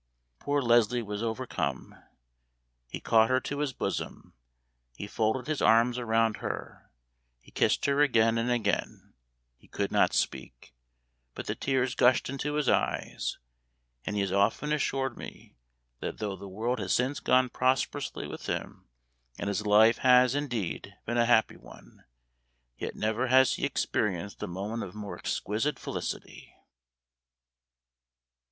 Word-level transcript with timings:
Poor 0.39 0.63
Leslie 0.63 1.03
was 1.03 1.21
overcome. 1.21 1.93
He 2.89 2.99
caught 2.99 3.29
her 3.29 3.39
to 3.41 3.59
his 3.59 3.71
bosom 3.71 4.33
he 4.95 5.05
folded 5.05 5.45
his 5.45 5.61
arms 5.61 5.99
round 5.99 6.37
her 6.37 6.89
he 7.39 7.51
kissed 7.51 7.85
her 7.85 8.01
again 8.01 8.39
and 8.39 8.49
again 8.49 9.13
he 9.57 9.67
could 9.67 9.91
not 9.91 10.13
speak, 10.15 10.73
but 11.35 11.45
the 11.45 11.53
tears 11.53 11.93
gushed 11.93 12.31
into 12.31 12.55
his 12.55 12.67
eyes; 12.67 13.37
and 14.03 14.15
he 14.15 14.21
has 14.23 14.31
often 14.31 14.73
assured 14.73 15.19
me, 15.19 15.55
that 15.99 16.17
though 16.17 16.35
the 16.35 16.49
world 16.49 16.79
has 16.79 16.93
since 16.95 17.19
gone 17.19 17.47
prosperously 17.47 18.25
with 18.25 18.47
him, 18.47 18.87
and 19.37 19.49
his 19.49 19.67
life 19.67 19.99
has, 19.99 20.33
indeed, 20.33 20.95
been 21.05 21.17
a 21.17 21.27
happy 21.27 21.57
one, 21.57 22.05
yet 22.75 22.95
never 22.95 23.27
has 23.27 23.53
he 23.53 23.65
experienced 23.67 24.41
a 24.41 24.47
moment 24.47 24.81
of 24.81 24.95
more 24.95 25.15
exquisite 25.19 25.77
felicity. 25.77 26.55